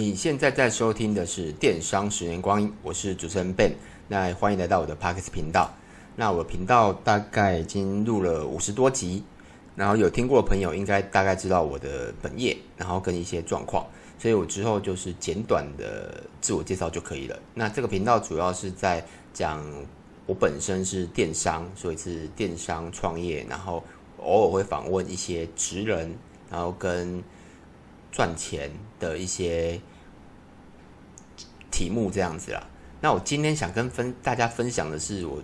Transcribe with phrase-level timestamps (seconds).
[0.00, 3.72] 你现在在收听的是《电商十年光阴》，我是主持人 Ben，
[4.08, 5.70] 那欢迎来到我的 Podcast 频道。
[6.16, 9.22] 那我的频道大概已经录了五十多集，
[9.76, 13.86] 然后有听过的朋友应该大概知道我的本业，然后跟一些状况，
[14.18, 17.38] 所以我之后就是简短的自我介绍就可以了。
[17.52, 19.04] 那这个频道主要是在
[19.34, 19.62] 讲
[20.24, 23.84] 我本身是电商，所以是电商创业，然后
[24.16, 26.16] 偶尔会访问一些职人，
[26.50, 27.22] 然后跟
[28.10, 29.80] 赚钱的一些
[31.70, 32.66] 题目这样子啦。
[33.00, 35.42] 那我今天想跟分大家分享的是，我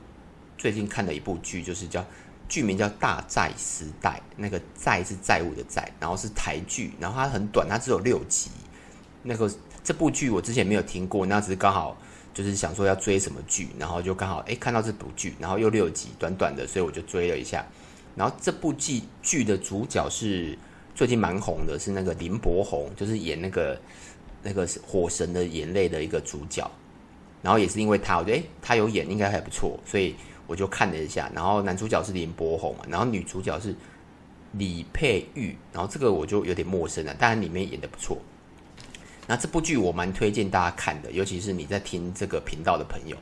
[0.59, 2.05] 最近看的一部剧，就是叫
[2.49, 8.51] 剧名叫《大债时代》，那个“债”是债务的“债”，然后是台剧，然后它很短，它只有六集。
[9.23, 9.51] 那个
[9.83, 11.97] 这部剧我之前没有听过，那只是刚好
[12.35, 17.65] 就是想说要追什么剧，然后就刚好诶看到这部剧，然后又六集，短短的，所以我就追了一下。
[18.15, 20.59] 然后这部剧剧的主角是。
[20.95, 23.79] 最近蛮红的是那个林柏宏，就是演那个
[24.47, 26.71] 那个《火神的眼泪》的一个主角，
[27.43, 30.15] 然后也是因为他，我觉得诶他有演应该还不错，所以
[30.47, 31.31] 我就看了一下。
[31.35, 33.75] 然后男主角是林柏宏，然后女主角是
[34.53, 38.17] 李佩玉，然后这个我就有点陌生了，当然里面演的不错。
[39.27, 43.17] 那这部剧我蛮推荐大家看的，尤其是你在听这个频道的朋友，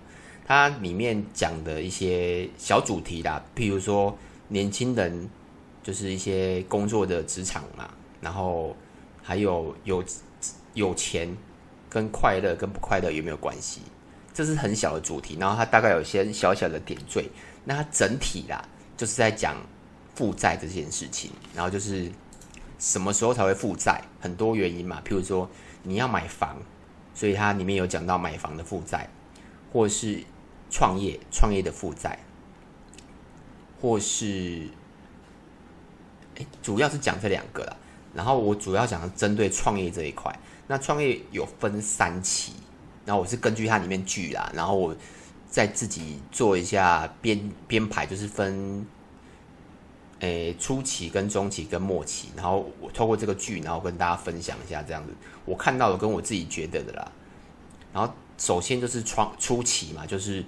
[0.47, 4.17] 它里面讲的一些小主题啦，譬如说
[4.49, 5.29] 年轻人。
[5.85, 8.75] 就是一些工作的职场嘛，然后
[9.23, 10.03] 还有有
[10.75, 11.35] 有钱
[11.89, 13.81] 跟快乐跟不快乐有没有关系？
[14.33, 17.31] 这是很小的主题，然后它大概有些小小的点缀。
[17.65, 18.63] 那它整体啦，
[18.97, 19.57] 就是在讲
[20.15, 22.11] 负债这件事情，然后就是
[22.79, 24.03] 什么时候才会负债？
[24.21, 25.49] 很多原因嘛，譬如说
[25.85, 26.61] 你要买房，
[27.15, 29.09] 所以它里面有讲到买房的负债，
[29.73, 30.23] 或是
[30.69, 32.19] 创业创业的负债，
[33.81, 34.69] 或是。
[36.37, 37.77] 诶，主要是讲这两个啦，
[38.13, 40.37] 然后我主要讲针对创业这一块。
[40.67, 42.53] 那创业有分三期，
[43.05, 44.97] 然后我是根据它里面剧啦，然后我
[45.49, 48.87] 再自己做一下编编排，就是分
[50.21, 55.13] 诶初期跟中期跟末期，然后我透过这个剧，然后跟大家分享一下这样子，
[55.45, 57.13] 我看到的跟我自己觉得的啦。
[57.93, 60.45] 然后首先就是创初期嘛，就是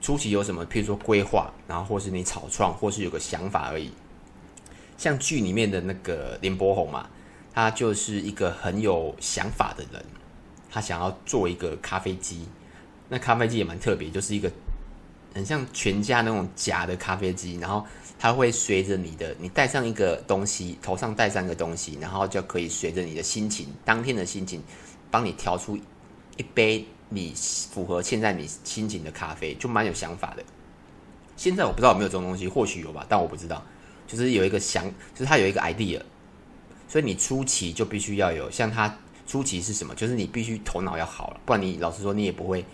[0.00, 3.90] 初期有什么，譬如说规划，然后或是你草创，或是有个想法而已。
[4.96, 7.08] 像剧里面的那个林柏宏嘛，
[7.58, 10.00] 他就是一个很有想法的人，
[10.70, 12.46] 他想要做一个咖啡机，
[13.08, 14.48] 那咖啡机也蛮特别，就是一个
[15.34, 17.84] 很像全家那种假的咖啡机，然后
[18.16, 24.62] 它会随着你的，你带上一个东西，头上带上个东西，然后就可以随着你的心情，当天的心情，
[25.10, 25.76] 帮你调出
[26.36, 30.44] 一杯你符合现在你心情的咖啡，就蛮有想法的。
[31.36, 33.60] 现在我不知道有没有这种东西，或许有吧，但我不知道。
[34.06, 36.00] 就是有一个想，就是他有一个 idea，
[36.88, 38.92] 所以你初期就必须要有像他
[39.26, 39.94] 初期是什么？
[39.94, 42.64] 就是你必须头脑要好了，不然你老实说你也不会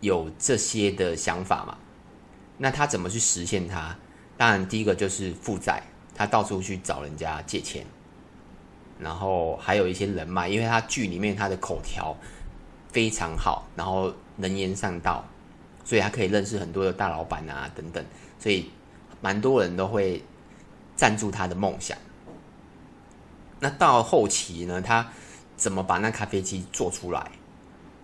[0.00, 1.76] 有这些的想法嘛。
[2.56, 3.94] 那他怎么去实现他？
[4.36, 5.82] 当然第一个就是负债，
[6.14, 7.84] 他到处去找人家借钱，
[8.98, 12.16] 然后还有一些人脉，因为他剧里面他的口条
[12.92, 15.24] 非常好，然后能言善道，
[15.84, 18.04] 所以他可以认识很多的大老板啊等等，
[18.38, 18.70] 所以
[19.20, 20.22] 蛮多人都会。
[20.98, 21.96] 赞助他的梦想。
[23.60, 24.80] 那到后期呢？
[24.80, 25.06] 他
[25.56, 27.30] 怎么把那咖啡机做出来？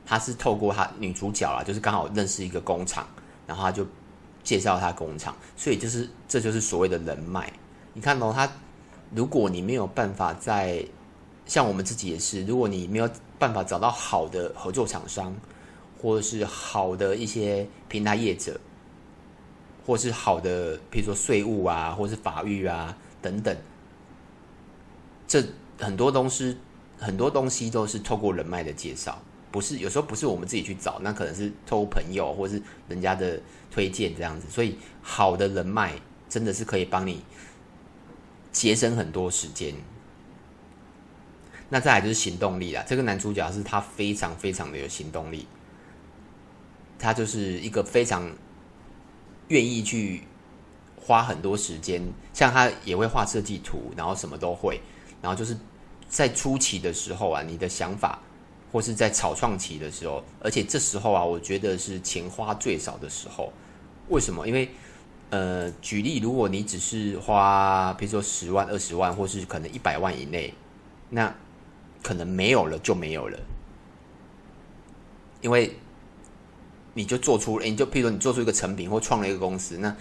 [0.05, 3.07] 他是透过他女主角啦，就是刚好认识一个工厂，
[3.47, 3.87] 然后他就
[4.43, 7.53] 介绍他工厂，所以就是这就是所谓的人脉。
[7.93, 8.51] 你看哦，他
[9.15, 10.85] 如果你没有办法在
[11.47, 15.35] 像我们自己也是，如果你没有办法找到好的合作厂商，
[16.01, 18.59] 或者是好的一些平台业者。
[19.87, 23.55] 或是好的，比如说税务啊，或是法律啊等等，
[25.27, 25.45] 这
[25.79, 26.57] 很多东西，
[26.99, 29.21] 很多东西都是透过人脉的介绍，
[29.51, 33.41] 不是有时候不是我们自己去找，那可能是透过朋友或是人家的
[33.71, 34.47] 推荐这样子。
[34.51, 35.95] 所以好的人脉
[36.29, 37.23] 真的是可以帮你
[38.53, 39.75] 节省很多时间。
[41.69, 45.47] 那再来就是行动力啦，这个男主角是他非常非常的有行动力，
[46.99, 48.31] 他就是一个非常。
[49.49, 50.23] 愿意去
[50.97, 52.01] 花很多时间，
[52.33, 54.81] 像他也会画设计图，然后什么都会，
[55.25, 55.57] 然后就是
[56.07, 58.21] 在初期的时候啊，你的想法，
[58.71, 63.51] 或是在草创期的时候，而且这时候啊，我觉得是钱花最少的时候。
[64.11, 64.47] 为什么？
[64.47, 64.69] 因为
[65.31, 70.53] 呃，举例，如果你只是花，比如说十万、二十万，或是可能一百万以内，
[71.09, 71.35] 那
[72.03, 73.39] 可能没有了就没有了，
[75.41, 75.75] 因为。
[76.97, 79.93] 你就做出，你就譬如说你做出一个成品或创了一个公司，那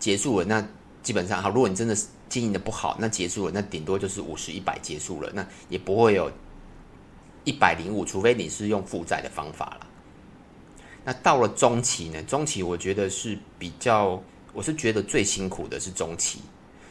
[0.00, 0.68] 结束了，那
[1.00, 6.32] 基本上好，如果你真的是经营的不好，那结束了，那顶多就是五十、一百结束了，那也不会有
[7.44, 9.86] 一百零五，除非你是用负债的方法了。
[11.04, 12.22] 那到了中期呢？
[12.22, 14.22] 中期我觉得是比较，
[14.54, 16.40] 我是觉得最辛苦的是中期。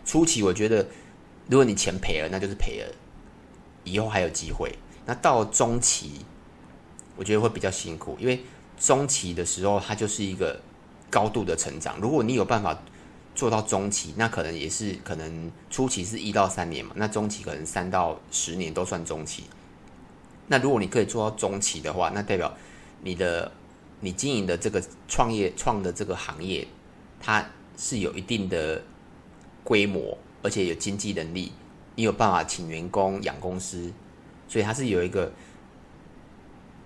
[0.05, 0.85] 初期我觉得，
[1.47, 2.93] 如果你钱赔了，那就是赔了，
[3.83, 4.77] 以后还有机会。
[5.07, 6.23] 那到了中期，
[7.15, 8.43] 我觉得会比较辛苦，因为
[8.79, 10.61] 中期的时候它就是一个
[11.09, 11.99] 高度的成长。
[11.99, 12.79] 如果你有办法
[13.33, 19.43] 做到中期，那可能也是可能初期是一到三年嘛，那中期可能三到十年都算中期。
[20.47, 22.53] 那如果你可以做到中期的话，那代表
[23.03, 23.51] 你的。
[24.03, 26.67] 你经营的这个创业创的这个行业，
[27.19, 27.47] 它
[27.77, 28.81] 是有一定的
[29.63, 31.51] 规模，而且有经济能力，
[31.93, 33.93] 你有办法请员工养公司，
[34.47, 35.31] 所以它是有一个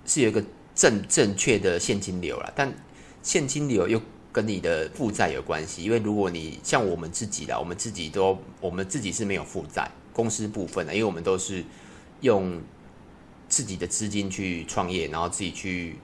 [0.06, 0.44] 是有一个
[0.76, 2.52] 正正确的现金流了。
[2.54, 2.76] 但
[3.24, 4.02] 现金流又
[4.36, 11.64] 跟你的负债有关系，因为如果你像我们自己的，我们自己都我们自己是没有负债，公司部分的，因为我们都是
[12.20, 12.62] 用
[13.48, 15.96] 自己的资金去创业，然后自己去。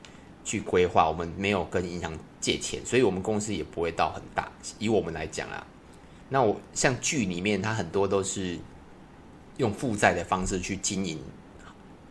[0.44, 4.51] 去规划，我们没有跟银行借钱，所以我们公司也不会到很大。
[4.80, 5.63] 以我们来讲啊，
[6.30, 8.57] 那我像剧里面，它很多都是
[9.57, 11.19] 用负债的方式去经营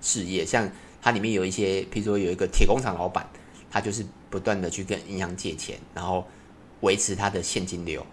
[0.00, 0.46] 事业。
[0.46, 0.70] 像
[1.02, 3.28] 它里面有一些，譬如说有一个铁工厂老板，
[3.68, 6.24] 他就是不断的去跟银行借钱，然后
[6.80, 8.06] 维持他的现金流。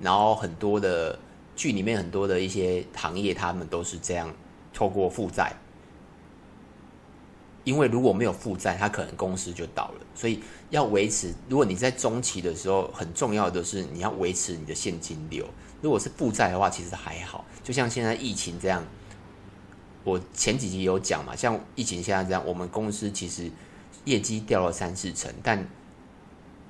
[0.00, 1.18] 然后很多的
[1.54, 4.34] 剧里面很多的一些行业，他们都是这样
[4.72, 5.54] 透过负债。
[7.64, 10.06] 因为如果没有负债，他可能公司就倒了。
[10.14, 10.40] 所以
[10.70, 15.46] 要维持，如果你在中期的时候，很重要的是你要维持你的现金流。
[15.82, 17.44] 如果是负债的话，其实还好。
[17.62, 18.82] 就像现在疫情这样，
[20.02, 23.50] 我前几集有讲嘛，像疫情现在这样，我们公司其实
[24.04, 25.66] 业绩掉了三四成，但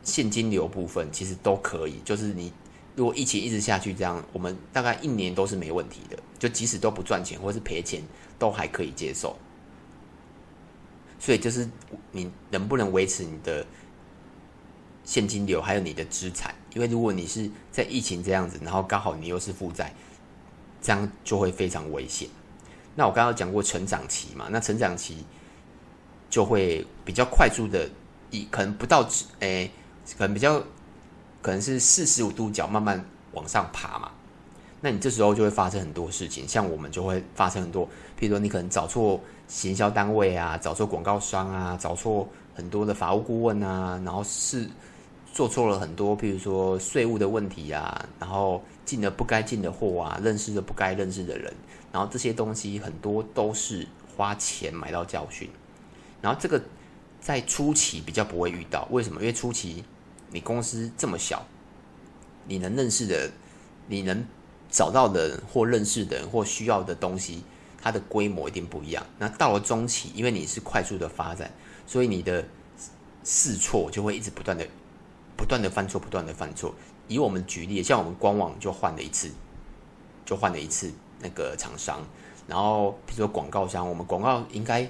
[0.03, 2.01] 现金流部分其实都可以。
[2.05, 2.53] 就是你
[2.97, 6.19] 如果疫情一直下去这样，我们大概一年都是没问题的。
[6.39, 8.03] 就即使都不赚钱或是赔钱，
[8.39, 9.37] 都还可以接受。
[11.19, 11.69] 所以就是
[12.13, 13.67] 你能不能维持你的
[15.05, 16.55] 现金流，还有你的资产？
[16.75, 19.93] 因为如果你是在疫情这样子，然后刚好你又是负债，
[20.81, 22.29] 这样就会非常危险。
[22.95, 25.25] 那我刚刚讲过成长期嘛，那成长期
[26.31, 27.89] 就会比较快速的，
[28.31, 29.09] 以可能不到
[29.41, 29.71] 诶、
[30.17, 30.61] 可能比较
[31.41, 34.11] 可能是四十五度角慢慢往上爬嘛。
[34.81, 37.85] 那你这时候就会发生很多事情，像我们就会发生很多，
[38.19, 44.69] 譬如说你可能找错行销单位啊，找错广告商啊，找错很多的法务顾问啊，然后是
[45.33, 51.53] 做错了很多，譬如说税务的问题啊，然后进了不该进的货啊，认识了不该认识的人，
[51.91, 53.85] 然后这些东西很多都是
[54.17, 55.51] 花钱买到教训，
[56.21, 56.63] 然后这个
[57.21, 59.21] 在初期比较不会遇到，为什么？
[59.21, 59.85] 因为初期
[60.31, 61.47] 你公司这么小，
[62.47, 63.31] 你能认识的，
[63.87, 64.25] 你能。
[64.71, 67.43] 找到的或认识的人或需要的东西，
[67.81, 69.03] 它的规模一定不一样。
[69.19, 71.51] 那到了中期，因为你是快速的发展，
[71.87, 72.45] 所以你的
[73.25, 74.69] 试错就会一直不断的、
[75.39, 76.75] 不断的犯错、不断的犯错。
[77.07, 79.31] 以我们举例，像我们官网就换了一次，
[80.27, 80.93] 就换了一次
[81.23, 82.07] 那个厂商。
[82.47, 84.87] 然后比如说广告商，我们广告应该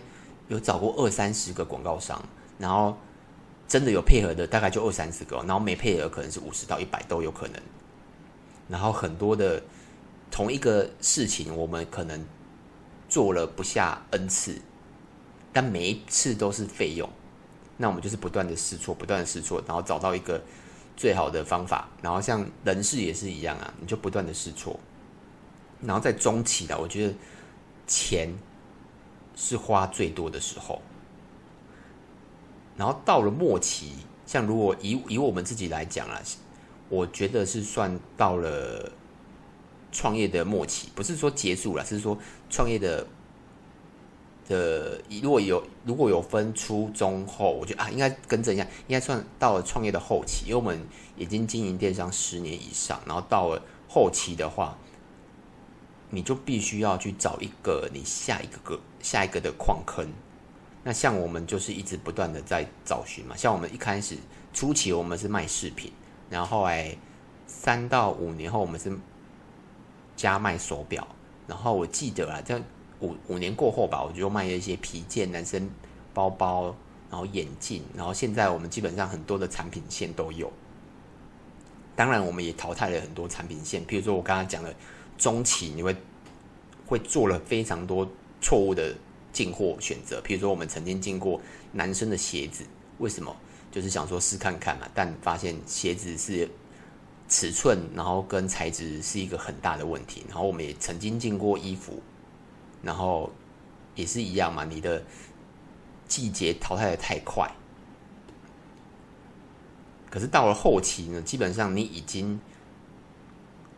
[0.49, 2.23] 有找过二三十个广告商，
[2.59, 2.97] 然后
[3.67, 7.62] 真的有配合的大概就二三十个，然后没配合可能是五十到一百都有可能。
[8.69, 9.62] 然后很多的
[10.31, 12.25] 同一个事情，我们可能
[13.09, 14.61] 做了不下 N 次，
[15.52, 17.09] 但每一次都是费用。
[17.76, 20.43] 那我们就是不断的试错，不断的试错，然后找到一个
[20.97, 21.88] 最好的方法。
[22.02, 24.78] 然后像人事也是一样啊，你就不断的试错。
[25.81, 27.14] 然后在中期的，我觉得
[27.87, 28.28] 钱
[29.38, 30.83] 是花最多的时候。
[32.76, 33.92] 然后到了末期，
[34.26, 36.21] 像如果以以我们自己来讲啊。
[36.90, 38.90] 我觉得是算到了
[39.92, 42.16] 创业的末期，不是说结束了，是说
[42.49, 43.07] 创业的
[44.49, 50.80] 的如果有如果有分初中后，我觉得啊，应该更正一下，应该算到了创业的后期，因为我们
[51.14, 54.78] 已经经营电商十年以上，然后到了后期的话，
[56.11, 60.07] 你就必须要去找一个你下一个个下一个的矿坑。
[60.85, 64.17] 那像我们就是一直不断的在找寻嘛，像我们一开始
[64.55, 65.93] 初期我们是卖饰品。
[66.31, 66.97] 然后后来
[67.47, 68.97] 三到五年后，我们是
[70.17, 71.07] 加卖手表。
[71.47, 72.61] 然后我记得啊，在
[73.00, 75.69] 五五年过后吧，我就卖一些皮件、男生
[76.12, 76.75] 包包，
[77.11, 77.83] 然后眼镜。
[77.95, 80.53] 然后现在我们基本上很多的产品线都有。
[81.97, 83.85] 当然，我们也淘汰了很多产品线。
[83.87, 84.75] 譬如说我刚刚讲的
[85.19, 85.95] 中期，你会
[86.87, 88.09] 会做了非常多
[88.41, 88.95] 错误的
[89.33, 90.21] 进货选择。
[90.23, 91.39] 比如说，我们曾经进过
[91.73, 92.65] 男生的鞋子，
[92.99, 93.37] 为什么？
[93.71, 96.49] 就是想说试看看嘛，但发现鞋子是
[97.29, 100.25] 尺寸，然后跟材质是一个很大的问题。
[100.27, 102.03] 然后我们也曾经进过衣服，
[102.83, 103.31] 然后
[103.95, 105.05] 也是一样嘛，你的
[106.09, 107.51] 季节淘汰的太快。
[110.09, 112.41] 可是到了后期呢，基本上你已经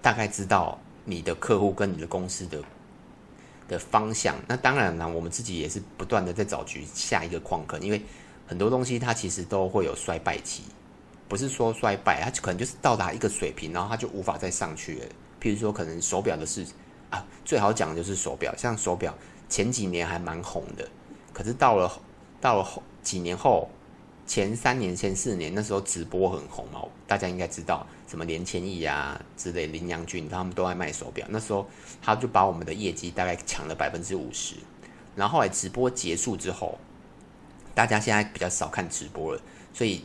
[0.01, 2.63] 大概知道你的客户跟你的公司的
[3.67, 4.37] 的方向。
[4.47, 8.01] 那当然了，我们自己也是不断的在找局下一个矿坑，因为
[8.47, 10.63] 很多东西它其实都会有衰败期，
[11.29, 15.07] 不是说衰败，它可能就是到达一个水平，然后它就无法再上去了。
[15.41, 16.65] 譬如说，可能手表的事
[17.11, 19.13] 啊，最好讲的就是手表，像手表
[19.49, 20.89] 前几年还蛮红的，
[21.33, 21.91] 可是到了
[22.41, 23.69] 到了后几年后。
[24.31, 31.27] 前三年、前四年那时候直播很红嘛，大家应该知道什么连千亿啊之类，林阳俊他们都爱卖手表。
[31.31, 31.69] 那时候
[32.01, 34.55] 他就把我们的业绩大概抢了百分之五十。
[35.17, 36.79] 然后后来直播结束之后，
[37.75, 39.43] 大家现在比较少看直播了，
[39.75, 40.05] 所以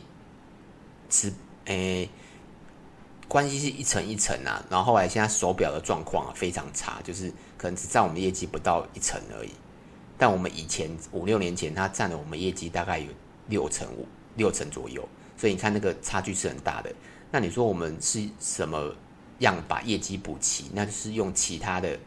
[1.08, 1.32] 直
[1.66, 2.10] 诶、
[3.28, 4.60] 关系是一层一层啊。
[4.68, 9.52] 然后后来现在手表的状况啊非常差，就是可能只占我们业绩不到一层而已。
[10.18, 13.06] 但我们以前五六年前，它占了我们业绩大概有
[13.46, 14.04] 六成五。
[14.36, 16.94] 六成左右，所以你看那个差距是很大的。
[17.30, 18.94] 那你说我们是什么
[19.40, 20.70] 样把业绩补齐？
[20.72, 21.98] 那就是用其他的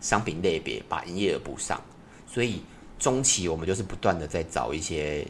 [0.00, 1.80] 商品类别把营业额补上。
[2.26, 2.62] 所以
[2.98, 5.26] 中期我们就是不断的在找一些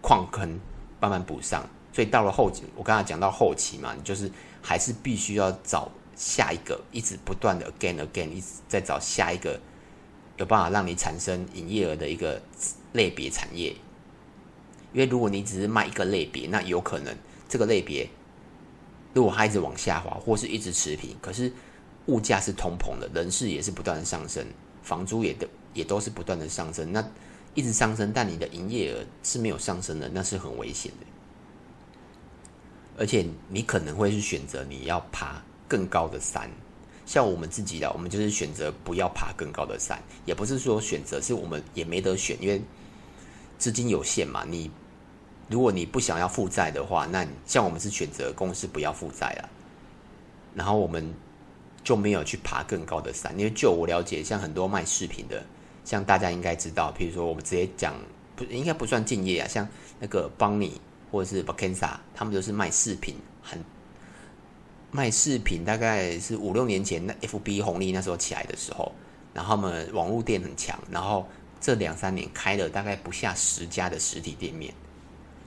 [0.00, 0.58] 矿坑，
[1.00, 1.68] 慢慢补上。
[1.92, 4.30] 所以到了后期，我刚才讲到后期嘛，你就是
[4.62, 9.58] 还是必须要找下一个，一直不断的 again again，一直在找下一个
[10.36, 12.40] 有办法让你产生营业额的一个
[12.92, 13.74] 类别产业。
[14.96, 17.14] 因为如果你只是卖一个类别，那有可能
[17.46, 18.08] 这个类别
[19.12, 21.52] 如果它一直往下滑，或是一直持平，可是
[22.06, 24.42] 物价是通膨的，人事也是不断的上升，
[24.82, 27.06] 房租也都也都是不断的上升，那
[27.52, 31.06] 一直上升，但你的营业额是没有上升的，那是很危险的。
[32.96, 36.50] 而且你可能会是选择你要爬更高的山，
[37.04, 42.62] 像我们自己的，我们就是选择不要爬更高的山，也不是说选择，是我们也没得选，因为
[43.58, 44.70] 资金有限嘛，你。
[45.48, 49.48] 如果你不想要负债的话，那像我们是选择公司不要负债了，
[50.54, 51.14] 然后我们
[51.84, 53.32] 就没有去爬更高的山。
[53.38, 55.44] 因为就我了解，像很多卖饰品的，
[55.84, 57.94] 像大家应该知道，比如说我们直接讲，
[58.34, 59.68] 不应该不算敬业啊，像
[60.00, 60.80] 那个邦尼
[61.12, 63.62] 或者是 Vacanza，他们都是卖饰品，很
[64.90, 68.90] 卖饰品，大概是五六年前那 FB 红利那时候起来的时候，
[69.32, 71.28] 然后他们网络店很强，然后
[71.60, 74.74] 这两三年开了大概不下十家的实体店面。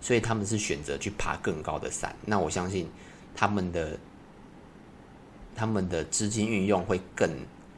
[0.02, 2.90] 所以他们是选择去爬更高的山，那我相信
[3.36, 4.00] 他们的
[5.54, 7.30] 他们的资金运用会更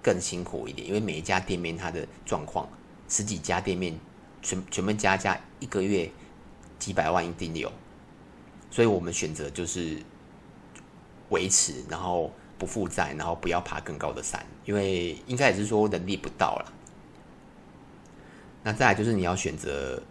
[0.03, 2.69] 更辛苦一点，因为每一家店面它的状况，
[3.09, 3.97] 十几家店面
[4.41, 6.09] 全全部加加一个月
[6.77, 7.71] 几百万一定有，
[8.69, 9.97] 所以我们选择就是
[11.29, 16.73] 维持，然后不负债，然后不要爬更高的山，因为应该也是说能力不到了。
[18.63, 20.01] 那再来就是你要选择。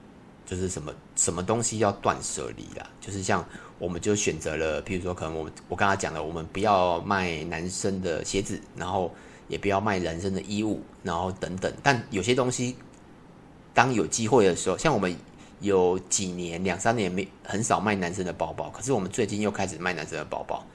[0.50, 3.46] 就是什么什么东西要断舍离啦，就是像
[3.78, 9.14] 我们就选择了，譬如说可能我我刚刚讲的，我们不要卖男生的鞋子，然后
[9.46, 11.72] 也不要卖男生的衣物，然后等等。
[11.84, 12.74] 但有些东西，
[13.72, 15.14] 当有机会的时候，像我们
[15.60, 20.66] 有几年两三年没很少卖男生的包包，可是我们最近又开始卖男生的包包，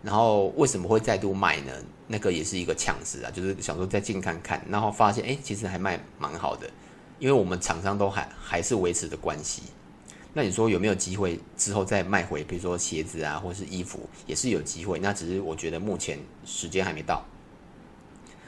[0.00, 1.72] 然后为什么会再度卖呢？
[2.06, 6.70] 那个也是一个抢食啊，就是想说再进看看，然后发现哎，其实还卖蛮好的。
[7.18, 9.62] 因为我们厂商都还还是维持的关系，
[10.34, 15.00] 那你说有没有机会之后再卖回，比如说鞋子啊，或是衣服，也是有机会。
[15.00, 17.24] 那只是我觉得目前时间还没到，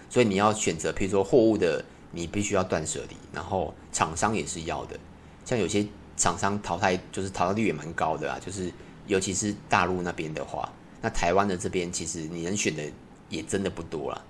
[0.08, 4.98] 所以你要选择，比如说货物的，你必须要断舍离，然后厂商也是要的。
[5.44, 5.84] 像有些
[6.16, 8.72] 厂商淘汰，就是淘汰率也蛮高的啊，就是
[9.06, 10.72] 尤其是大陆那边的话，
[11.02, 12.84] 那台湾的这边其实你能选的
[13.28, 14.24] 也真的不多了。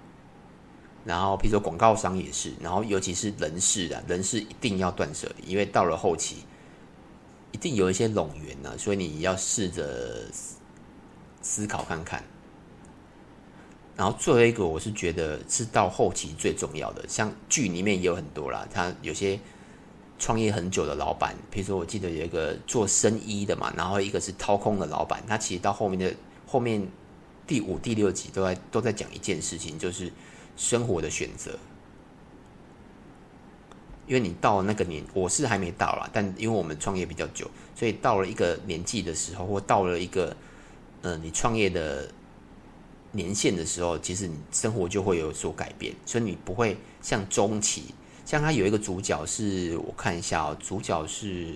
[1.02, 6.44] 然后，比如说广告商也是，然后尤其是人事啊，人事一定要断舍离，因为到了后期，
[7.52, 10.26] 一定有一些冗员呢，所以你要试着
[11.40, 12.22] 思考看看。
[13.96, 19.40] 然后最后一个，我是觉得是到后期最重要的，像剧里面也有很多啦，他有些
[20.18, 26.14] 创业很久的老板，比如说我记得有一个做生意的嘛，然后一个是掏空的老板，他其实到后面的
[26.46, 26.86] 后面
[27.46, 30.12] 第五、第六集都在都在讲一件事情，就是。
[30.56, 31.58] 生活的选择，
[34.06, 40.36] 因为你到那个年，我是还没到啦，但因为我们创业比较久，所以到了一个年纪的时候，或到了一个
[41.02, 42.10] 呃你创业的
[43.12, 47.94] 年限的时候，其实你生活就会有所改变，所以你不会像中期，
[48.26, 51.54] 像他有一个主角是我看一下哦，主角是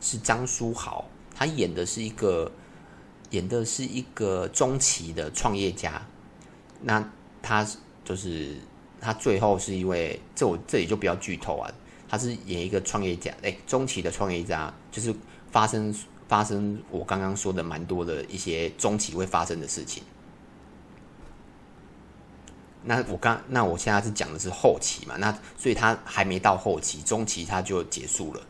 [0.00, 2.50] 是张书豪，他演的是一个
[3.30, 6.06] 演的是一个中期的创业家，
[6.82, 7.10] 那
[7.40, 7.66] 他。
[8.08, 8.56] 就是
[8.98, 11.70] 他最后是因为这我这里就不要剧透啊，
[12.08, 15.14] 他是演一个创业家，哎，中期的创业家，就是
[15.50, 15.94] 发生
[16.26, 20.02] 发生我刚刚说的蛮多的一些中期会发生的事情。
[22.82, 28.40] 那我刚那我现在是讲的是后期嘛，那所以他还没到后期，中期他就结束了。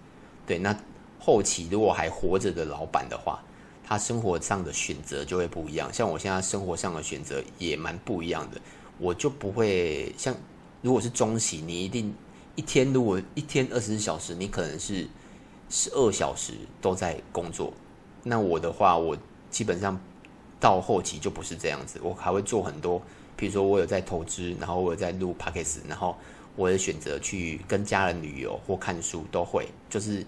[0.47, 0.79] 对，那
[1.19, 3.43] 后期如果还活着的老板的话，
[3.85, 5.93] 他生活上的选择就会不一样。
[5.93, 8.61] 像我现在生活上的选择也蛮不一样的，
[8.99, 10.35] 我就不会像
[10.83, 12.15] 如果是中期，你一定
[12.55, 15.09] 一天如果一天二十四小时，你可能是
[15.69, 17.73] 十二小时都在工作。
[18.25, 19.17] 那我的话，我
[19.51, 19.99] 基本上
[20.61, 23.01] 到后期就不是这样子，我还会做很多。
[23.37, 26.17] 比如说，我有在投资，然后我有在录 p o c a s t 然后
[26.57, 30.27] 我也选择去跟家人旅游或看书，都会就是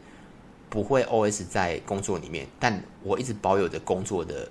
[0.68, 4.48] 不会 always 在工作里面，但我一直保有着工作的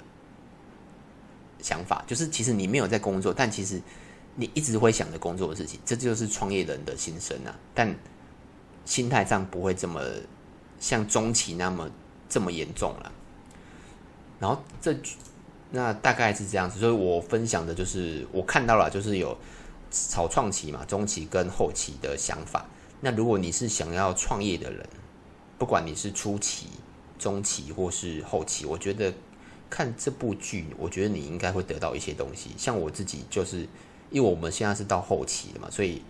[1.61, 3.81] 想法，就是其实你没有在工作，但其实
[4.39, 7.53] 你一直会想着工作的事情，这就是创业人的心声啊。
[7.75, 7.93] 但
[8.85, 10.01] 心态上不会这么
[10.79, 11.89] 像中期那么
[12.29, 13.11] 这么严重了。
[14.39, 14.95] 然后这。
[15.71, 19.37] 那大概是这样子，所以我分享的就是我看到了，就是有
[19.91, 22.65] 草创期嘛、中期跟后期的想法。
[23.01, 24.83] 那如果你是想要创业的人，
[25.59, 26.69] 不管你是初期、
[27.19, 29.13] 中期或是后期，我觉得
[29.69, 32.49] 看这部剧，我觉得你应该会得到一些东西。
[32.57, 33.67] 像我自己就是，
[34.09, 36.01] 因为我们现在是到后期的嘛，所以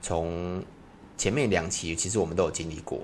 [0.00, 0.62] 从
[1.16, 3.00] 前面两期其实我们都有经历过，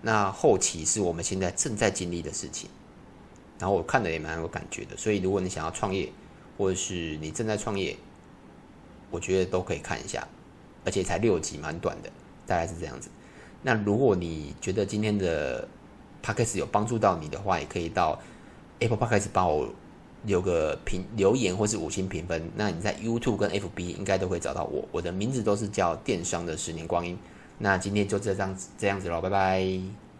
[0.00, 2.68] 那后期是我们现在正在经历的事情。
[3.58, 6.10] 然后我看的也蛮有感觉的，所以如果你想要创业，
[6.58, 7.96] 或者是你正在创业，
[9.08, 10.26] 我觉得都可以看一下，
[10.84, 12.10] 而且才六集，蛮短的，
[12.44, 13.08] 大概是这样子。
[13.62, 15.68] 那如果你觉得今天的
[16.24, 18.20] Podcast 有帮助到你的话，也可以到
[18.80, 19.72] Apple Podcast 帮我
[20.24, 22.42] 留个评留言或是五星评分。
[22.56, 27.18] 那你在 YouTube 跟 FB 应该都会找到我，我的名字都是叫电商的十年光阴。
[27.58, 30.11] 那今天就这样子这样子喽，拜拜。